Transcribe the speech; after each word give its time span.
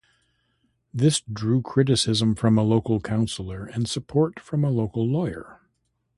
This 0.91 1.21
drew 1.31 1.61
criticism 1.61 2.33
from 2.33 2.57
a 2.57 2.63
local 2.63 2.99
councillor 2.99 3.65
and 3.67 3.87
support 3.87 4.39
from 4.39 4.63
a 4.65 4.71
local 4.71 5.05
lawyer. 5.07 5.59